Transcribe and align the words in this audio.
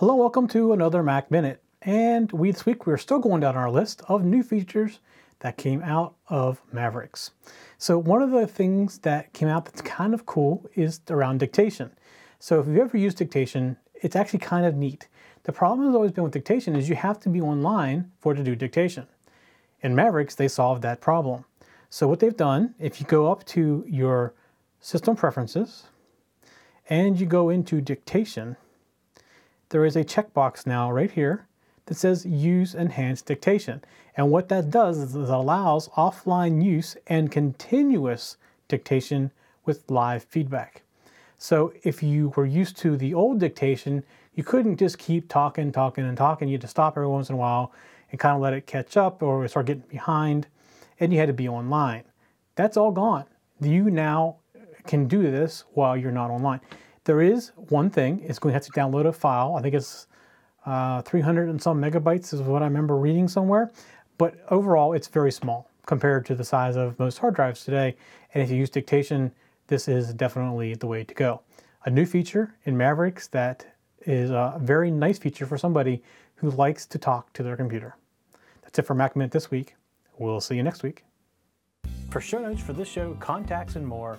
Hello, 0.00 0.14
welcome 0.14 0.48
to 0.48 0.72
another 0.72 1.02
Mac 1.02 1.30
Minute. 1.30 1.62
And 1.82 2.32
we 2.32 2.50
this 2.50 2.64
week 2.64 2.86
we're 2.86 2.96
still 2.96 3.18
going 3.18 3.42
down 3.42 3.54
our 3.54 3.70
list 3.70 4.00
of 4.08 4.24
new 4.24 4.42
features 4.42 5.00
that 5.40 5.58
came 5.58 5.82
out 5.82 6.14
of 6.30 6.62
Mavericks. 6.72 7.32
So 7.76 7.98
one 7.98 8.22
of 8.22 8.30
the 8.30 8.46
things 8.46 9.00
that 9.00 9.34
came 9.34 9.48
out 9.48 9.66
that's 9.66 9.82
kind 9.82 10.14
of 10.14 10.24
cool 10.24 10.64
is 10.74 11.02
around 11.10 11.40
dictation. 11.40 11.90
So 12.38 12.58
if 12.58 12.66
you've 12.66 12.78
ever 12.78 12.96
used 12.96 13.18
dictation, 13.18 13.76
it's 13.94 14.16
actually 14.16 14.38
kind 14.38 14.64
of 14.64 14.74
neat. 14.74 15.06
The 15.42 15.52
problem 15.52 15.86
has 15.88 15.94
always 15.94 16.12
been 16.12 16.24
with 16.24 16.32
dictation 16.32 16.76
is 16.76 16.88
you 16.88 16.96
have 16.96 17.20
to 17.20 17.28
be 17.28 17.42
online 17.42 18.10
for 18.20 18.32
to 18.32 18.42
do 18.42 18.56
dictation. 18.56 19.06
In 19.82 19.94
Mavericks, 19.94 20.34
they 20.34 20.48
solved 20.48 20.80
that 20.80 21.02
problem. 21.02 21.44
So 21.90 22.08
what 22.08 22.20
they've 22.20 22.34
done, 22.34 22.74
if 22.78 23.00
you 23.02 23.06
go 23.06 23.30
up 23.30 23.44
to 23.48 23.84
your 23.86 24.32
system 24.80 25.14
preferences 25.14 25.88
and 26.88 27.20
you 27.20 27.26
go 27.26 27.50
into 27.50 27.82
dictation, 27.82 28.56
there 29.70 29.84
is 29.84 29.96
a 29.96 30.04
checkbox 30.04 30.66
now 30.66 30.90
right 30.90 31.10
here 31.10 31.46
that 31.86 31.94
says 31.94 32.26
use 32.26 32.74
enhanced 32.74 33.26
dictation. 33.26 33.82
And 34.16 34.30
what 34.30 34.48
that 34.48 34.70
does 34.70 34.98
is 34.98 35.16
it 35.16 35.28
allows 35.28 35.88
offline 35.90 36.62
use 36.62 36.96
and 37.06 37.32
continuous 37.32 38.36
dictation 38.68 39.30
with 39.64 39.90
live 39.90 40.24
feedback. 40.24 40.82
So 41.38 41.72
if 41.84 42.02
you 42.02 42.32
were 42.36 42.46
used 42.46 42.76
to 42.78 42.96
the 42.96 43.14
old 43.14 43.40
dictation, 43.40 44.04
you 44.34 44.44
couldn't 44.44 44.76
just 44.76 44.98
keep 44.98 45.28
talking, 45.28 45.72
talking, 45.72 46.04
and 46.04 46.16
talking. 46.16 46.48
You 46.48 46.54
had 46.54 46.60
to 46.62 46.68
stop 46.68 46.96
every 46.96 47.08
once 47.08 47.28
in 47.28 47.34
a 47.34 47.38
while 47.38 47.72
and 48.10 48.20
kind 48.20 48.34
of 48.34 48.42
let 48.42 48.52
it 48.52 48.66
catch 48.66 48.96
up 48.96 49.22
or 49.22 49.46
start 49.48 49.66
getting 49.66 49.84
behind, 49.88 50.48
and 50.98 51.12
you 51.12 51.18
had 51.18 51.26
to 51.26 51.32
be 51.32 51.48
online. 51.48 52.02
That's 52.56 52.76
all 52.76 52.90
gone. 52.90 53.24
You 53.60 53.90
now 53.90 54.36
can 54.86 55.06
do 55.06 55.22
this 55.22 55.64
while 55.72 55.96
you're 55.96 56.12
not 56.12 56.30
online. 56.30 56.60
There 57.04 57.22
is 57.22 57.52
one 57.56 57.90
thing, 57.90 58.22
it's 58.24 58.38
going 58.38 58.52
to 58.52 58.54
have 58.54 58.64
to 58.64 58.72
download 58.72 59.06
a 59.06 59.12
file. 59.12 59.56
I 59.56 59.62
think 59.62 59.74
it's 59.74 60.06
uh, 60.66 61.02
300 61.02 61.48
and 61.48 61.60
some 61.60 61.80
megabytes 61.80 62.34
is 62.34 62.42
what 62.42 62.62
I 62.62 62.66
remember 62.66 62.96
reading 62.96 63.28
somewhere. 63.28 63.70
But 64.18 64.34
overall, 64.50 64.92
it's 64.92 65.08
very 65.08 65.32
small 65.32 65.70
compared 65.86 66.26
to 66.26 66.34
the 66.34 66.44
size 66.44 66.76
of 66.76 66.98
most 66.98 67.18
hard 67.18 67.34
drives 67.34 67.64
today. 67.64 67.96
And 68.34 68.42
if 68.42 68.50
you 68.50 68.56
use 68.56 68.70
dictation, 68.70 69.32
this 69.68 69.88
is 69.88 70.12
definitely 70.12 70.74
the 70.74 70.86
way 70.86 71.04
to 71.04 71.14
go. 71.14 71.40
A 71.84 71.90
new 71.90 72.04
feature 72.04 72.54
in 72.64 72.76
Mavericks 72.76 73.28
that 73.28 73.66
is 74.06 74.30
a 74.30 74.58
very 74.60 74.90
nice 74.90 75.18
feature 75.18 75.46
for 75.46 75.56
somebody 75.56 76.02
who 76.34 76.50
likes 76.50 76.86
to 76.86 76.98
talk 76.98 77.32
to 77.32 77.42
their 77.42 77.56
computer. 77.56 77.96
That's 78.62 78.78
it 78.78 78.86
for 78.86 78.94
Mac 78.94 79.16
Minute 79.16 79.32
this 79.32 79.50
week. 79.50 79.74
We'll 80.18 80.40
see 80.40 80.56
you 80.56 80.62
next 80.62 80.82
week. 80.82 81.04
For 82.10 82.20
show 82.20 82.40
notes 82.40 82.60
for 82.60 82.72
this 82.72 82.88
show, 82.88 83.14
contacts, 83.20 83.76
and 83.76 83.86
more, 83.86 84.18